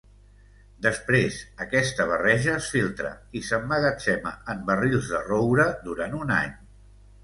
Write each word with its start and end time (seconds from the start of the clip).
Després, 0.85 1.37
aquesta 1.65 2.09
barreja 2.13 2.55
es 2.63 2.71
filtra 2.77 3.13
i 3.41 3.45
s'emmagatzema 3.51 4.35
en 4.55 4.67
barrils 4.73 5.15
de 5.15 5.25
roure 5.33 5.73
durant 5.89 6.23
un 6.27 6.39
any. 6.45 6.55